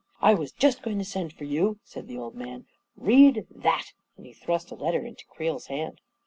"I 0.29 0.33
was 0.33 0.51
just 0.51 0.81
going 0.81 0.97
to 0.97 1.05
send 1.05 1.31
for 1.31 1.43
you," 1.43 1.79
said 1.83 2.07
the 2.07 2.17
old 2.17 2.33
man. 2.33 2.65
"Read 2.95 3.45
that!" 3.51 3.91
and 4.17 4.25
he 4.25 4.33
thrust 4.33 4.71
a 4.71 4.75
letter 4.75 5.05
into 5.05 5.27
Creel's 5.27 5.67
hand. 5.67 6.01